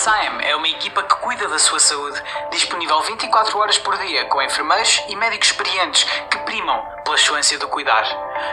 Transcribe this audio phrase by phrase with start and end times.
[0.00, 4.40] SAEM é uma equipa que cuida da sua saúde, disponível 24 horas por dia, com
[4.40, 8.06] enfermeiros e médicos experientes que primam pela excelência do cuidar.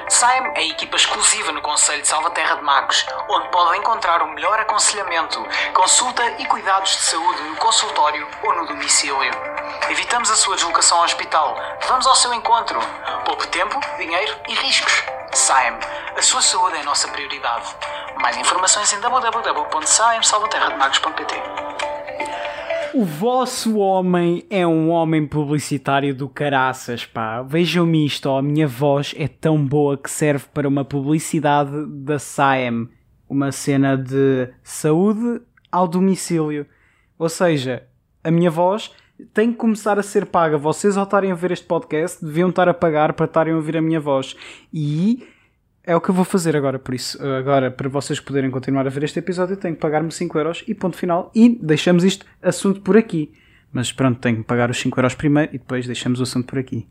[0.09, 4.59] SAEM é equipa exclusiva no Conselho de Salvaterra de Magos, onde pode encontrar o melhor
[4.59, 5.41] aconselhamento,
[5.73, 9.17] consulta e cuidados de saúde no consultório ou no domicílio.
[9.89, 11.57] Evitamos a sua deslocação ao hospital.
[11.87, 12.77] Vamos ao seu encontro.
[13.23, 15.01] Poupe tempo, dinheiro e riscos.
[15.31, 15.79] SAEM.
[16.17, 17.73] A sua saúde é a nossa prioridade.
[18.21, 21.35] Mais informações em www.saemsalvaterrademagos.pt
[22.95, 27.43] O vosso homem é um homem publicitário do caraças, pá.
[27.43, 28.39] Vejam-me isto, ó.
[28.39, 32.89] a minha voz é tão boa que serve para uma publicidade da SAEM.
[33.29, 36.65] Uma cena de saúde ao domicílio.
[37.19, 37.83] Ou seja,
[38.23, 38.91] a minha voz
[39.33, 40.57] tem que começar a ser paga.
[40.57, 43.77] Vocês ao estarem a ver este podcast deviam estar a pagar para estarem a ouvir
[43.77, 44.35] a minha voz.
[44.73, 45.27] E
[45.87, 48.89] é o que eu vou fazer agora, por isso, agora, para vocês poderem continuar a
[48.89, 51.31] ver este episódio, eu tenho que pagar-me 5 euros e ponto final.
[51.33, 53.31] E deixamos este assunto por aqui.
[53.71, 56.59] Mas pronto, tenho que pagar os 5 euros primeiro e depois deixamos o assunto por
[56.59, 56.85] aqui.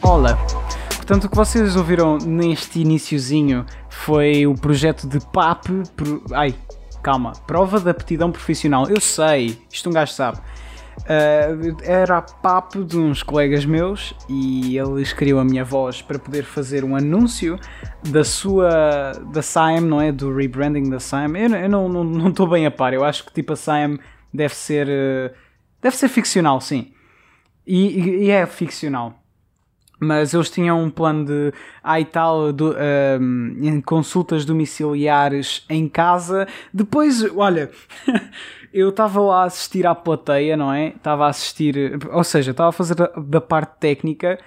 [0.00, 0.34] Olá!
[0.96, 3.64] Portanto, o que vocês ouviram neste iniciozinho
[4.08, 5.66] foi o projeto de PAP.
[5.94, 6.24] Pro...
[6.32, 6.54] Ai,
[7.02, 7.32] calma.
[7.46, 8.88] Prova de aptidão profissional.
[8.88, 10.38] Eu sei, isto um gajo sabe.
[11.00, 16.18] Uh, era a PAP de uns colegas meus e eles queriam a minha voz para
[16.18, 17.60] poder fazer um anúncio
[18.02, 19.12] da sua.
[19.30, 20.10] da SAEM, não é?
[20.10, 21.36] Do rebranding da SAEM.
[21.36, 22.94] Eu, eu não estou bem a par.
[22.94, 23.98] Eu acho que tipo a SAEM
[24.32, 24.88] deve ser.
[24.88, 25.36] Uh,
[25.82, 26.92] deve ser ficcional, sim.
[27.66, 29.22] E, e é ficcional
[30.00, 32.74] mas eles tinham um plano de ai tal do,
[33.20, 36.46] um, consultas domiciliares em casa.
[36.72, 37.70] Depois, olha,
[38.72, 40.88] eu estava lá a assistir à plateia, não é?
[40.88, 44.38] Estava a assistir, ou seja, estava a fazer da parte técnica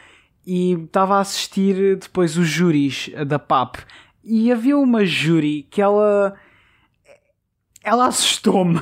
[0.45, 3.77] e estava a assistir depois os júris da PAP.
[4.23, 6.35] E havia uma júri que ela
[7.83, 8.79] ela assustou-me.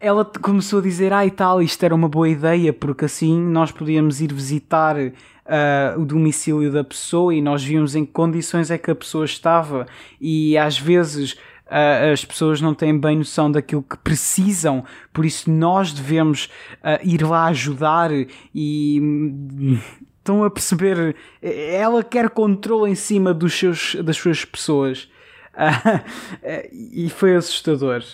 [0.00, 4.20] Ela começou a dizer, ai tal, isto era uma boa ideia, porque assim nós podíamos
[4.20, 8.92] ir visitar uh, o domicílio da pessoa e nós víamos em que condições é que
[8.92, 9.86] a pessoa estava
[10.20, 15.50] e às vezes uh, as pessoas não têm bem noção daquilo que precisam, por isso
[15.50, 16.44] nós devemos
[16.74, 18.10] uh, ir lá ajudar
[18.54, 19.80] e hum,
[20.16, 25.08] estão a perceber ela quer controle em cima dos seus, das suas pessoas
[26.70, 28.04] e foi assustador.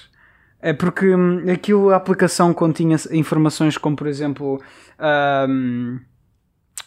[0.64, 4.58] É porque hum, aquilo, a aplicação continha informações como, por exemplo,
[5.46, 6.00] um,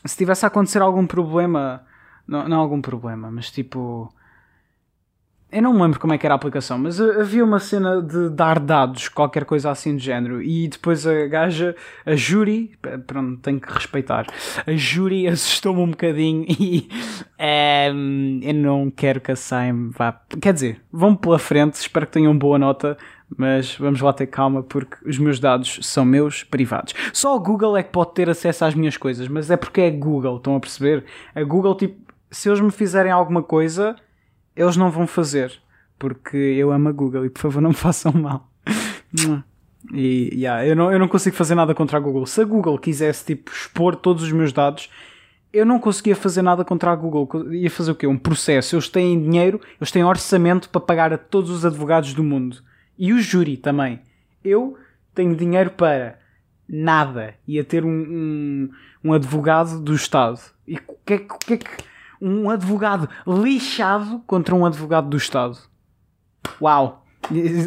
[0.03, 1.83] se tivesse a acontecer algum problema,
[2.27, 4.11] não, não algum problema, mas tipo.
[5.49, 8.29] Eu não me lembro como é que era a aplicação, mas havia uma cena de
[8.31, 11.73] dar dados, qualquer coisa assim de género, e depois a gaja,
[12.05, 14.25] a júri, pronto, tenho que respeitar,
[14.65, 16.89] a júri assustou-me um bocadinho e
[17.37, 20.19] é, eu não quero que a Saim vá.
[20.41, 22.97] Quer dizer, vão pela frente, espero que tenham boa nota,
[23.35, 26.93] mas vamos lá ter calma porque os meus dados são meus privados.
[27.11, 29.91] Só o Google é que pode ter acesso às minhas coisas, mas é porque é
[29.91, 31.05] Google, estão a perceber?
[31.35, 33.95] A Google, tipo, se eles me fizerem alguma coisa,
[34.55, 35.51] eles não vão fazer,
[35.99, 38.49] porque eu amo a Google e por favor não me façam mal.
[39.93, 42.25] E yeah, eu, não, eu não consigo fazer nada contra a Google.
[42.25, 44.89] Se a Google quisesse tipo, expor todos os meus dados,
[45.53, 47.53] eu não conseguia fazer nada contra a Google.
[47.53, 48.05] Ia fazer o quê?
[48.05, 48.75] Um processo.
[48.75, 52.57] Eles têm dinheiro, eles têm orçamento para pagar a todos os advogados do mundo.
[52.97, 54.01] E o júri também.
[54.43, 54.77] Eu
[55.13, 56.19] tenho dinheiro para
[56.67, 57.35] nada.
[57.47, 58.69] Ia ter um, um,
[59.03, 60.39] um advogado do Estado.
[60.67, 61.87] E o que, é, que é que.
[62.19, 65.57] Um advogado lixado contra um advogado do Estado.
[66.59, 67.05] Uau!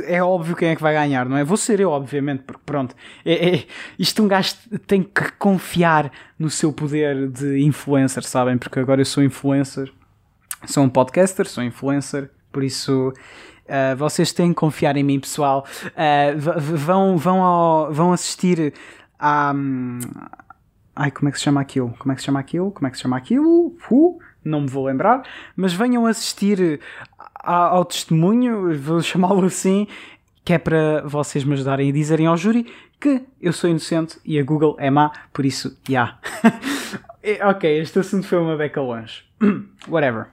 [0.06, 1.44] É óbvio quem é que vai ganhar, não é?
[1.44, 2.94] Vou ser eu, obviamente, porque pronto.
[3.24, 3.66] É, é,
[3.98, 4.54] isto um gajo
[4.86, 8.56] tem que confiar no seu poder de influencer, sabem?
[8.56, 9.92] Porque agora eu sou influencer,
[10.66, 13.12] sou um podcaster, sou influencer, por isso
[13.70, 15.64] Uh, vocês têm que confiar em mim, pessoal.
[15.86, 16.38] Uh,
[16.76, 18.74] vão, vão, ao, vão assistir
[19.18, 19.52] a.
[19.54, 20.00] Um,
[20.96, 21.94] ai, como é que se chama aquilo?
[21.98, 22.72] Como é que se chama aquilo?
[22.72, 23.76] Como é que se chama aquilo?
[23.90, 25.22] Uh, não me vou lembrar.
[25.54, 26.80] Mas venham assistir
[27.36, 29.86] ao, ao testemunho, vou chamá-lo assim,
[30.44, 32.66] que é para vocês me ajudarem a dizerem ao júri
[33.00, 36.18] que eu sou inocente e a Google é má, por isso, já.
[37.24, 37.48] Yeah.
[37.50, 39.24] ok, este assunto foi uma beca longe.
[39.88, 40.26] Whatever.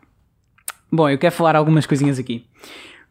[0.91, 2.45] Bom, eu quero falar algumas coisinhas aqui.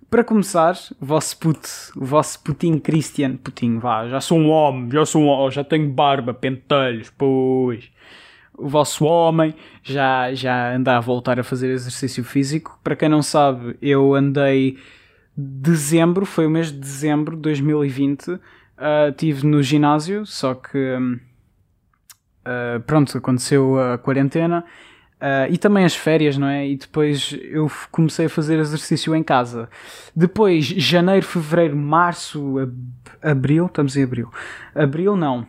[0.09, 4.91] Para começar, o vosso puto, o vosso putinho Christian, putinho, vá, já sou um homem,
[4.91, 7.91] já sou um homem, já tenho barba, pentelhos, pois.
[8.57, 12.79] O vosso homem já, já anda a voltar a fazer exercício físico.
[12.83, 14.79] Para quem não sabe, eu andei
[15.37, 18.41] dezembro, foi o mês de dezembro de 2020,
[18.77, 24.67] Uh, tive no ginásio, só que uh, pronto, aconteceu a quarentena
[25.21, 26.67] uh, e também as férias, não é?
[26.67, 29.69] E depois eu comecei a fazer exercício em casa.
[30.15, 32.75] Depois, janeiro, fevereiro, março, ab
[33.23, 34.31] abril, estamos em abril.
[34.75, 35.47] Abril não.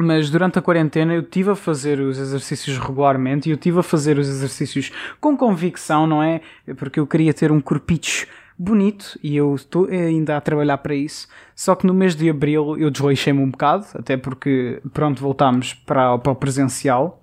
[0.00, 3.82] Mas durante a quarentena eu tive a fazer os exercícios regularmente e eu tive a
[3.82, 6.40] fazer os exercícios com convicção, não é?
[6.76, 8.26] Porque eu queria ter um corpicho
[8.56, 11.26] bonito e eu estou ainda a trabalhar para isso.
[11.54, 16.16] Só que no mês de abril eu desleixei-me um bocado, até porque pronto, voltámos para,
[16.18, 17.17] para o presencial,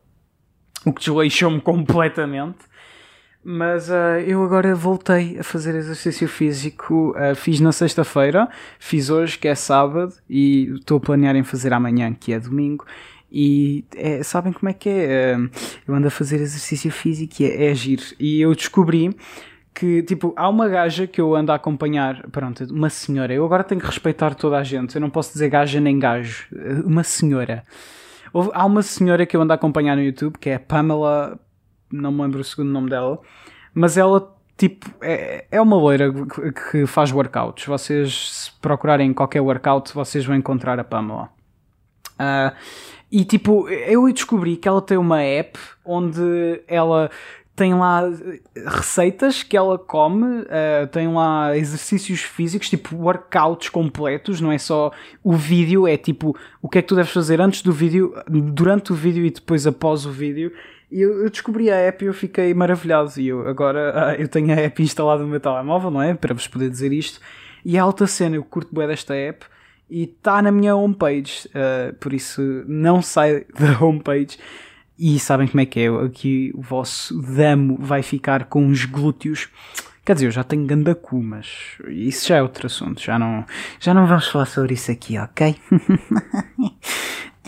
[0.83, 2.59] o que desleixou-me completamente.
[3.47, 7.15] Mas uh, eu agora voltei a fazer exercício físico.
[7.15, 8.49] Uh, fiz na sexta-feira,
[8.79, 12.85] fiz hoje, que é sábado, e estou a planear em fazer amanhã, que é domingo.
[13.31, 15.37] E é, sabem como é que é?
[15.37, 15.49] Uh,
[15.87, 17.99] eu ando a fazer exercício físico e é, é agir.
[18.19, 19.15] E eu descobri
[19.75, 23.63] que, tipo, há uma gaja que eu ando a acompanhar, pronto, uma senhora, eu agora
[23.63, 26.47] tenho que respeitar toda a gente, eu não posso dizer gaja nem gajo,
[26.85, 27.61] uma senhora.
[28.53, 31.39] Há uma senhora que eu ando a acompanhar no YouTube, que é Pamela,
[31.91, 33.19] não me lembro o segundo nome dela,
[33.73, 36.11] mas ela, tipo, é, é uma loira
[36.71, 37.65] que faz workouts.
[37.65, 41.29] Vocês, se procurarem qualquer workout, vocês vão encontrar a Pamela.
[42.19, 42.55] Uh,
[43.11, 47.09] e tipo, eu descobri que ela tem uma app onde ela
[47.55, 48.03] tem lá
[48.67, 54.91] receitas que ela come, uh, tem lá exercícios físicos, tipo workouts completos, não é só
[55.23, 58.91] o vídeo, é tipo o que é que tu deves fazer antes do vídeo, durante
[58.91, 60.51] o vídeo e depois após o vídeo.
[60.91, 63.11] E eu, eu descobri a app e eu fiquei maravilhado.
[63.17, 66.13] E eu agora uh, eu tenho a app instalada no meu telemóvel, não é?
[66.13, 67.21] Para vos poder dizer isto.
[67.63, 69.45] E é alta cena, eu curto bem desta app
[69.89, 74.37] e está na minha homepage, uh, por isso não sai da homepage.
[74.97, 75.87] E sabem como é que é?
[75.87, 79.49] Aqui o vosso damo vai ficar com os glúteos.
[80.05, 83.01] Quer dizer, eu já tenho gandacu, mas isso já é outro assunto.
[83.01, 83.45] Já não,
[83.79, 85.55] já não vamos falar sobre isso aqui, ok?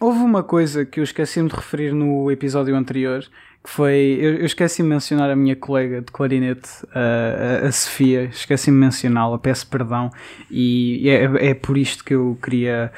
[0.00, 3.20] Houve uma coisa que eu esqueci-me de referir no episódio anterior,
[3.64, 4.16] que foi.
[4.20, 8.76] Eu, eu esqueci-me de mencionar a minha colega de clarinete, a, a, a Sofia, esqueci-me
[8.76, 10.10] de mencioná-la, peço perdão,
[10.48, 12.92] e é, é por isto que eu queria.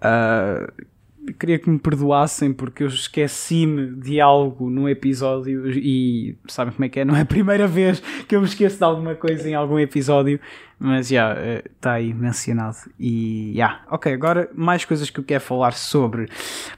[0.00, 0.72] Uh,
[1.32, 6.88] queria que me perdoassem porque eu esqueci-me de algo num episódio e sabem como é
[6.88, 7.04] que é?
[7.04, 10.40] Não é a primeira vez que eu me esqueço de alguma coisa em algum episódio,
[10.78, 12.76] mas já está yeah, uh, aí mencionado.
[12.98, 13.84] E já, yeah.
[13.90, 16.28] ok, agora mais coisas que eu quero falar sobre.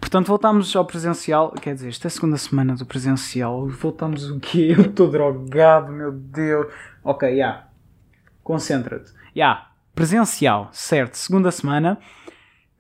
[0.00, 1.53] Portanto, voltamos ao presencial.
[1.53, 3.69] Quer dizer, esta é a segunda semana do presencial.
[3.69, 4.75] Voltamos o quê?
[4.77, 6.67] Eu estou drogado, meu Deus.
[7.05, 7.35] Ok, já.
[7.35, 7.69] Yeah.
[8.43, 9.12] Concentra-te.
[9.35, 11.99] Já, presencial, certo, segunda semana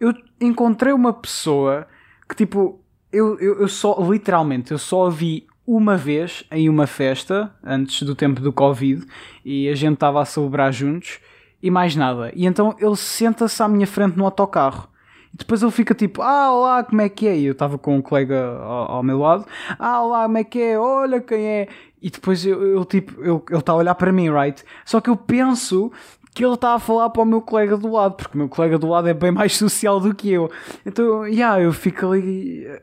[0.00, 1.86] eu encontrei uma pessoa
[2.28, 2.80] que tipo,
[3.12, 8.02] eu, eu, eu só, literalmente, eu só a vi uma vez em uma festa, antes
[8.02, 9.06] do tempo do Covid,
[9.44, 11.20] e a gente estava a celebrar juntos,
[11.62, 12.32] e mais nada.
[12.34, 14.88] E então ele senta-se à minha frente no autocarro.
[15.34, 17.36] E depois ele fica tipo, ah, olá, como é que é?
[17.36, 19.44] E eu estava com um colega ao, ao, meu lado,
[19.78, 20.78] ah, olá, como é que é?
[20.78, 21.68] Olha quem é.
[22.00, 24.64] E depois eu, eu tipo, eu, ele está a olhar para mim, right?
[24.84, 25.92] Só que eu penso
[26.38, 28.78] que ele está a falar para o meu colega do lado, porque o meu colega
[28.78, 30.48] do lado é bem mais social do que eu.
[30.86, 32.80] Então, yeah, eu fico ali eh,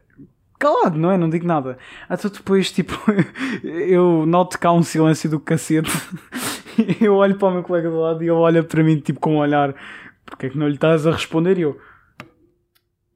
[0.60, 1.18] calado, não é?
[1.18, 1.78] Não digo nada.
[2.10, 2.94] Até depois, tipo,
[3.63, 5.90] eu noto há um silêncio do cacete.
[7.00, 9.36] eu olho para o meu colega do lado e ele olha para mim, tipo, com
[9.36, 9.74] um olhar:
[10.25, 11.58] porque é que não lhe estás a responder?
[11.58, 11.80] E eu.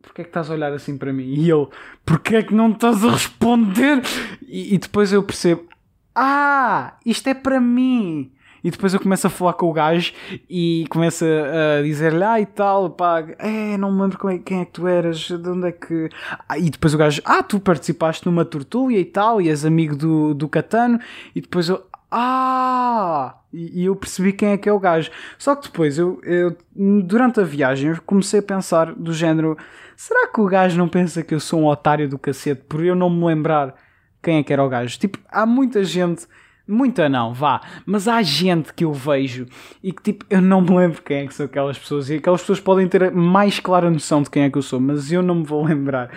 [0.01, 1.33] Porquê é que estás a olhar assim para mim?
[1.33, 1.67] E ele,
[2.05, 4.01] porquê é que não estás a responder?
[4.47, 5.67] E, e depois eu percebo,
[6.15, 8.31] ah, isto é para mim.
[8.63, 10.13] E depois eu começo a falar com o gajo
[10.49, 14.65] e começo a dizer-lhe, ah e tal, pá, é, não me lembro é, quem é
[14.65, 16.09] que tu eras, de onde é que.
[16.47, 19.95] Ah, e depois o gajo, ah, tu participaste numa tortulha e tal, e és amigo
[19.95, 20.99] do, do Catano,
[21.35, 23.35] e depois eu, ah!
[23.53, 25.11] E, e eu percebi quem é que é o gajo.
[25.37, 29.57] Só que depois eu, eu, durante a viagem, eu comecei a pensar do género,
[29.95, 32.95] será que o gajo não pensa que eu sou um otário do cacete por eu
[32.95, 33.75] não me lembrar
[34.21, 34.97] quem é que era o gajo?
[34.99, 36.27] Tipo, há muita gente
[36.69, 37.61] Muita não, vá.
[37.83, 39.47] Mas há gente que eu vejo
[39.83, 42.11] e que tipo, eu não me lembro quem é que são aquelas pessoas.
[42.11, 45.11] E aquelas pessoas podem ter mais clara noção de quem é que eu sou, mas
[45.11, 46.11] eu não me vou lembrar.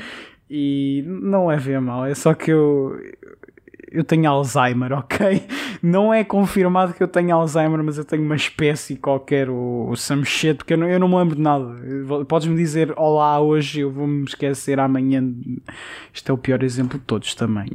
[0.50, 2.94] E não é ver mal, é só que eu.
[3.90, 5.42] Eu tenho Alzheimer, ok?
[5.82, 9.96] Não é confirmado que eu tenho Alzheimer, mas eu tenho uma espécie qualquer, o, o
[9.96, 11.74] some shit, porque eu não, eu não me lembro de nada.
[12.28, 15.24] Podes-me dizer olá hoje, eu vou-me esquecer amanhã.
[16.12, 17.68] Isto é o pior exemplo de todos também.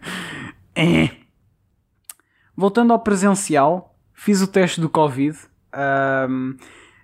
[0.74, 1.19] é.
[2.56, 5.38] Voltando ao presencial, fiz o teste do Covid.
[6.28, 6.56] Um,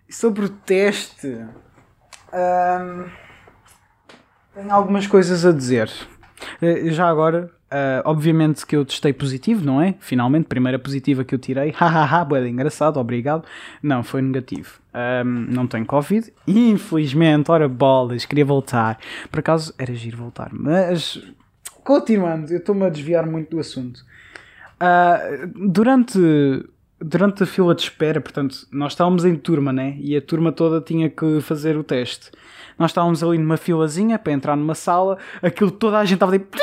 [0.09, 1.29] sobre o teste,
[2.33, 3.05] um,
[4.55, 5.91] tenho algumas coisas a dizer.
[6.61, 9.97] Eh, já agora, Uh, obviamente que eu testei positivo, não é?
[9.99, 11.73] Finalmente, primeira positiva que eu tirei.
[11.76, 13.45] Hahaha, boa, engraçado, obrigado.
[13.83, 14.79] Não, foi negativo.
[14.95, 16.33] Um, não tenho Covid.
[16.47, 18.99] Infelizmente, ora bolas, queria voltar.
[19.33, 20.50] Por acaso, era giro voltar.
[20.53, 21.21] Mas,
[21.83, 24.05] continuando, eu estou-me a desviar muito do assunto.
[24.80, 26.18] Uh, durante,
[27.00, 29.97] durante a fila de espera, portanto, nós estávamos em turma, né?
[29.99, 32.30] E a turma toda tinha que fazer o teste.
[32.78, 36.56] Nós estávamos ali numa filazinha para entrar numa sala, aquilo toda a gente estava tipo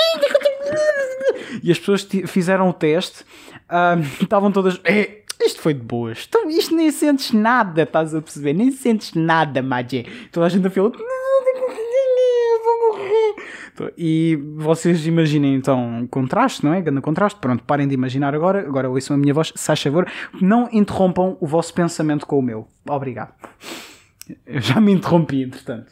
[1.61, 3.23] e as pessoas fizeram o teste,
[3.69, 4.79] uh, estavam todas.
[4.83, 6.25] É, isto foi de boas.
[6.27, 8.53] Então, isto nem sentes nada, estás a perceber?
[8.53, 10.05] Nem sentes nada, Magé.
[10.31, 10.91] Toda a gente a fila.
[13.97, 16.81] E vocês imaginem então contraste, não é?
[16.81, 17.39] Grande contraste.
[17.39, 18.59] Pronto, parem de imaginar agora.
[18.59, 19.51] Agora ouçam a minha voz.
[19.55, 20.07] Se favor,
[20.41, 22.67] não interrompam o vosso pensamento com o meu.
[22.87, 23.33] Obrigado.
[24.45, 25.91] Eu já me interrompi, entretanto.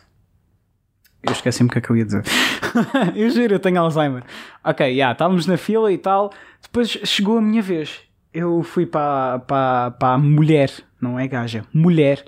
[1.23, 2.23] Eu esqueci-me o que é que eu ia dizer.
[3.15, 4.23] eu juro, eu tenho Alzheimer.
[4.63, 6.31] Ok, já, yeah, estávamos na fila e tal.
[6.61, 8.01] Depois chegou a minha vez.
[8.33, 10.71] Eu fui para, para, para a mulher,
[11.01, 12.23] não é gaja, mulher,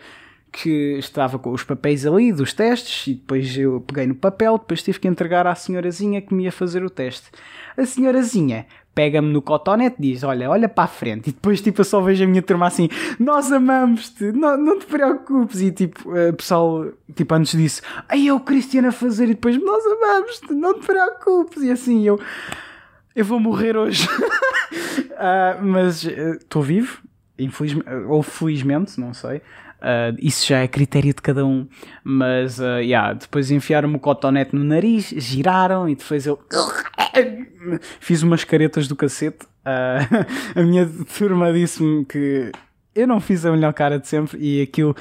[0.54, 4.84] que estava com os papéis ali dos testes e depois eu peguei no papel, depois
[4.84, 7.32] tive que entregar à senhorazinha que me ia fazer o teste.
[7.76, 11.32] A senhorazinha pega-me no cotonete e diz: Olha, olha para a frente.
[11.32, 12.88] E depois, tipo, eu só vejo a minha turma assim:
[13.20, 15.60] Nós amamos-te, não, não te preocupes.
[15.60, 19.26] E tipo, o pessoal, tipo, antes disse: Aí é o Cristiano a fazer.
[19.26, 21.64] E depois: Nós amamos-te, não te preocupes.
[21.64, 22.20] E assim eu:
[23.16, 24.08] Eu vou morrer hoje.
[24.08, 27.02] uh, mas estou uh, vivo,
[27.40, 29.42] infelizmente, ou felizmente, não sei.
[29.84, 31.68] Uh, isso já é critério de cada um.
[32.04, 36.40] Mas, uh, yeah, depois enfiaram-me o cotonete no nariz, giraram e depois eu
[38.00, 39.46] fiz umas caretas do cacete.
[39.66, 42.52] Uh, a minha turma disse-me que
[42.96, 44.96] eu não fiz a melhor cara de sempre e aquilo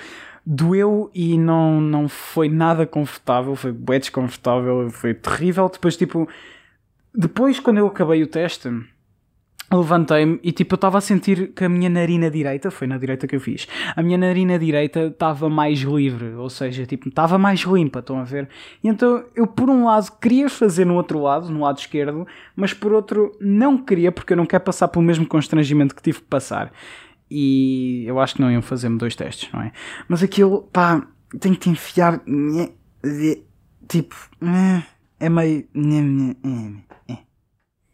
[0.44, 5.68] doeu e não, não foi nada confortável, foi bem desconfortável, foi terrível.
[5.68, 6.28] Depois, tipo,
[7.14, 8.68] depois quando eu acabei o teste
[9.76, 13.26] levantei-me e tipo eu estava a sentir que a minha narina direita, foi na direita
[13.26, 17.60] que eu fiz, a minha narina direita estava mais livre, ou seja, tipo estava mais
[17.60, 18.48] limpa, estão a ver?
[18.82, 22.26] E então eu por um lado queria fazer no outro lado, no lado esquerdo,
[22.56, 26.18] mas por outro não queria porque eu não quero passar pelo mesmo constrangimento que tive
[26.20, 26.72] que passar.
[27.30, 29.72] E eu acho que não iam fazer-me dois testes, não é?
[30.06, 31.06] Mas aquilo, pá,
[31.40, 32.20] tenho que enfiar,
[33.88, 34.14] tipo,
[35.18, 35.66] é meio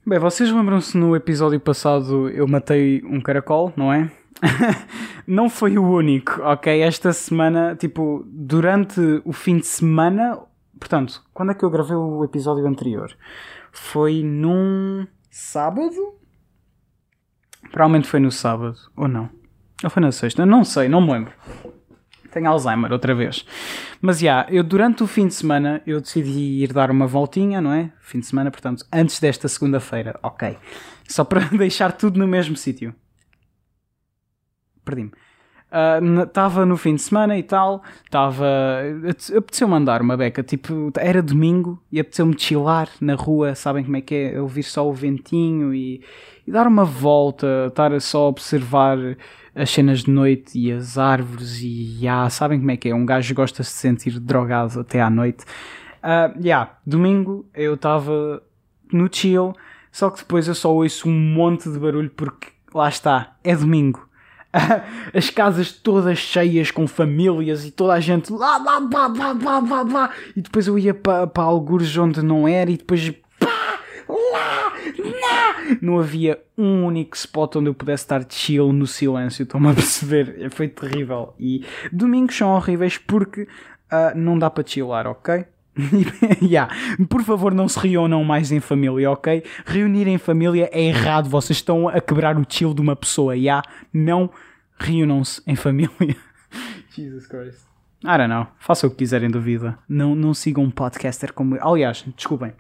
[0.09, 4.11] Bem, vocês lembram-se no episódio passado eu matei um caracol, não é?
[5.29, 6.81] não foi o único, ok?
[6.81, 10.41] Esta semana, tipo, durante o fim de semana,
[10.81, 13.15] portanto, quando é que eu gravei o episódio anterior?
[13.71, 16.15] Foi num sábado?
[17.71, 19.29] Provavelmente foi no sábado, ou não?
[19.85, 20.47] Ou foi na sexta?
[20.47, 21.35] Não sei, não me lembro.
[22.39, 23.45] Tenho Alzheimer outra vez.
[24.01, 27.61] Mas já, yeah, eu durante o fim de semana eu decidi ir dar uma voltinha,
[27.61, 27.91] não é?
[28.01, 30.57] Fim de semana, portanto, antes desta segunda-feira, ok.
[31.09, 32.95] Só para deixar tudo no mesmo sítio.
[34.85, 35.11] Perdi-me.
[36.27, 38.47] Estava uh, no fim de semana e tal, estava.
[39.37, 44.01] Apeteceu-me andar uma beca, tipo, era domingo e apeteceu-me chilar na rua, sabem como é
[44.01, 44.41] que é?
[44.41, 46.03] Ouvir só o ventinho e,
[46.47, 48.97] e dar uma volta, estar só a observar
[49.55, 52.95] as cenas de noite e as árvores e yeah, sabem como é que é?
[52.95, 55.45] Um gajo gosta de se sentir drogado até à noite.
[55.99, 58.43] Uh, yeah, domingo eu estava
[58.91, 59.53] no chill,
[59.93, 64.08] só que depois eu só ouço um monte de barulho porque lá está, é domingo.
[65.15, 69.59] As casas todas cheias com famílias e toda a gente lá, lá, lá, lá, lá,
[69.59, 70.11] lá, lá.
[70.35, 73.79] E depois eu ia para pa algures onde não era e depois lá,
[74.09, 74.73] lá.
[75.83, 80.49] Não havia um único spot onde eu pudesse estar chill no silêncio, estão-me a perceber?
[80.51, 81.35] Foi terrível.
[81.39, 85.45] E domingos são horríveis porque uh, não dá para chillar, ok?
[86.43, 86.73] yeah.
[87.09, 89.43] Por favor, não se reúnam mais em família, ok?
[89.65, 91.29] Reunir em família é errado.
[91.29, 93.37] Vocês estão a quebrar o chill de uma pessoa.
[93.37, 93.63] Yeah.
[93.93, 94.31] Não
[94.79, 95.91] reúnam-se em família.
[96.95, 97.67] Jesus Christ.
[98.05, 98.47] I don't know.
[98.59, 99.79] Façam o que quiserem da vida.
[99.89, 101.57] Não, não sigam um podcaster como.
[101.61, 102.53] Aliás, desculpem.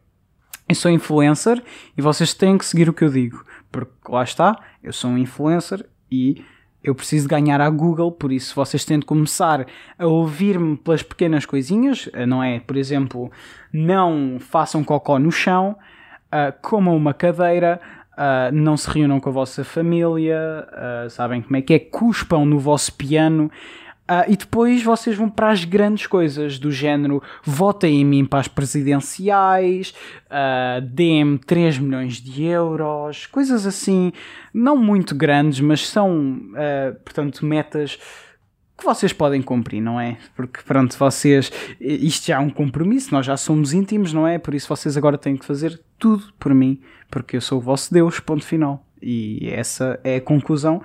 [0.69, 1.63] Eu sou influencer
[1.97, 3.45] e vocês têm que seguir o que eu digo.
[3.71, 6.45] Porque lá está, eu sou um influencer e
[6.83, 9.67] eu preciso ganhar à Google, por isso vocês têm de começar
[9.99, 12.61] a ouvir-me pelas pequenas coisinhas, eh, não é?
[12.61, 13.31] Por exemplo,
[13.73, 15.77] não façam cocó no chão,
[16.33, 17.81] uh, comam uma cadeira,
[18.13, 20.39] uh, não se reúnam com a vossa família,
[21.07, 21.79] uh, sabem como é que é?
[21.79, 23.51] Cuspam no vosso piano.
[24.11, 28.41] Uh, e depois vocês vão para as grandes coisas, do género votem em mim para
[28.41, 29.93] as presidenciais,
[30.31, 34.11] uh, dê-me 3 milhões de euros, coisas assim,
[34.55, 37.99] não muito grandes, mas são, uh, portanto, metas
[38.79, 40.17] que vocês podem cumprir, não é?
[40.35, 44.39] Porque pronto, vocês, isto já é um compromisso, nós já somos íntimos, não é?
[44.39, 47.93] Por isso vocês agora têm que fazer tudo por mim, porque eu sou o vosso
[47.93, 48.87] Deus, ponto final.
[49.03, 50.83] E essa é a conclusão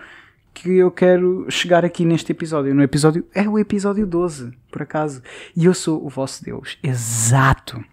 [0.54, 2.74] que eu quero chegar aqui neste episódio.
[2.76, 5.22] No episódio, é o episódio 12, por acaso.
[5.56, 6.78] E eu sou o vosso Deus.
[6.84, 7.84] Exato.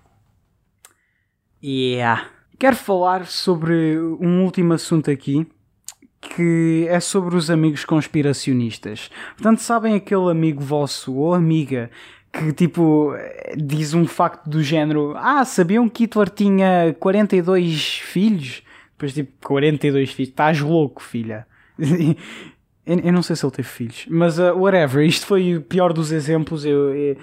[1.62, 2.28] Yeah.
[2.58, 5.46] Quero falar sobre um último assunto aqui
[6.20, 9.10] que é sobre os amigos conspiracionistas.
[9.36, 11.90] Portanto, sabem aquele amigo vosso ou amiga
[12.32, 13.12] que tipo
[13.56, 18.62] diz um facto do género: Ah, sabiam que Hitler tinha 42 filhos?
[18.92, 21.46] Depois, tipo, 42 filhos, estás louco, filha.
[22.86, 26.10] Eu, não sei se ele teve filhos, mas uh, whatever, isto foi o pior dos
[26.10, 26.64] exemplos.
[26.64, 27.16] Eu, eu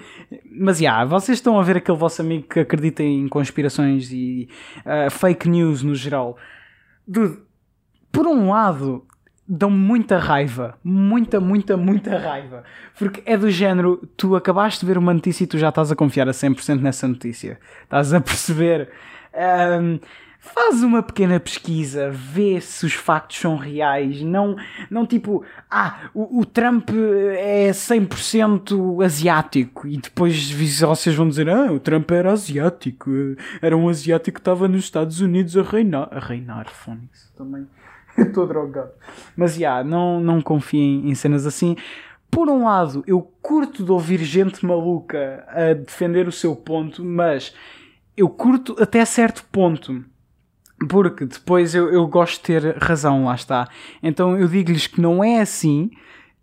[0.50, 4.48] mas já, yeah, vocês estão a ver aquele vosso amigo que acredita em conspirações e
[4.78, 6.38] uh, fake news no geral.
[7.06, 7.38] Dude,
[8.10, 9.04] por um lado,
[9.46, 10.78] dão muita raiva.
[10.82, 12.64] Muita, muita, muita raiva.
[12.98, 15.96] Porque é do género, tu acabaste de ver uma notícia e tu já estás a
[15.96, 17.58] confiar a 100% nessa notícia.
[17.82, 18.90] Estás a perceber.
[20.38, 24.56] Faz uma pequena pesquisa, vê se os factos são reais, não,
[24.90, 26.90] não tipo, ah, o, o Trump
[27.36, 33.10] é 100% asiático e depois vocês vão dizer, ah, o Trump era asiático,
[33.60, 37.66] era um asiático que estava nos Estados Unidos a reinar, a reinar, Fónix também.
[38.16, 38.90] Estou drogado.
[39.36, 41.76] Mas já, yeah, não, não confiem em cenas assim.
[42.30, 47.54] Por um lado, eu curto de ouvir gente maluca a defender o seu ponto, mas
[48.16, 50.04] eu curto até certo ponto.
[50.88, 53.68] Porque depois eu, eu gosto de ter razão, lá está.
[54.02, 55.90] Então eu digo-lhes que não é assim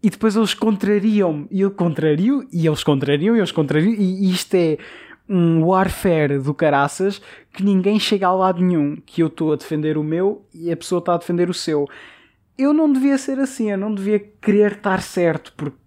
[0.04, 4.54] e depois eles contrariam-me e eu contrario e eles contrariam e eles contrariam e isto
[4.56, 4.78] é
[5.28, 8.98] um warfare do caraças que ninguém chega a lado nenhum.
[9.06, 11.88] Que eu estou a defender o meu e a pessoa está a defender o seu.
[12.58, 15.78] Eu não devia ser assim, eu não devia querer estar certo, porque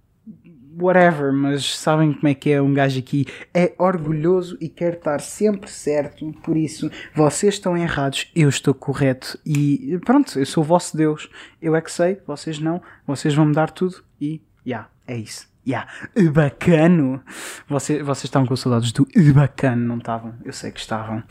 [0.81, 3.27] whatever, mas sabem como é que é um gajo aqui?
[3.53, 9.39] É orgulhoso e quer estar sempre certo, por isso vocês estão errados, eu estou correto
[9.45, 11.29] e pronto, eu sou o vosso Deus,
[11.61, 15.17] eu é que sei, vocês não, vocês vão me dar tudo e já, yeah, é
[15.17, 15.49] isso.
[15.67, 15.91] Yeah,
[16.33, 17.23] bacano.
[17.69, 20.35] Vocês, vocês estavam com saudades do bacano, não estavam?
[20.43, 21.23] Eu sei que estavam.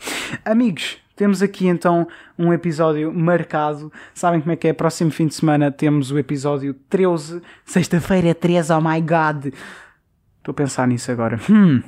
[0.44, 2.06] Amigos, temos aqui então
[2.38, 3.92] um episódio marcado.
[4.14, 4.72] Sabem como é que é?
[4.72, 7.42] Próximo fim de semana temos o episódio 13.
[7.64, 9.46] Sexta-feira 13, oh my god.
[10.38, 11.40] Estou a pensar nisso agora.
[11.50, 11.82] Hum.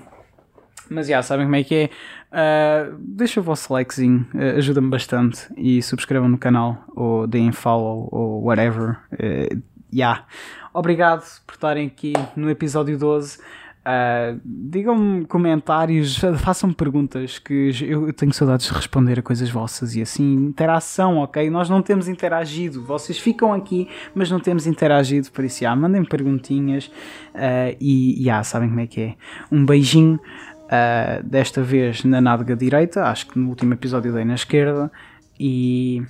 [0.90, 1.90] Mas já, sabem como é que é?
[2.32, 5.46] Uh, deixa o vosso likezinho, uh, ajuda-me bastante.
[5.56, 8.98] E subscrevam no canal, ou deem follow, ou whatever.
[9.12, 9.62] Uh,
[9.94, 10.26] yeah.
[10.74, 13.38] Obrigado por estarem aqui no episódio 12.
[13.80, 20.02] Uh, Digam-me comentários, façam-me perguntas que eu tenho saudades de responder a coisas vossas e
[20.02, 21.48] assim, interação, ok?
[21.48, 26.04] Nós não temos interagido, vocês ficam aqui, mas não temos interagido, por isso, yeah, mandem
[26.04, 26.86] perguntinhas
[27.34, 29.14] uh, e yeah, sabem como é que é.
[29.50, 30.20] Um beijinho,
[30.66, 34.92] uh, desta vez na nádega direita, acho que no último episódio dei na esquerda
[35.38, 36.02] e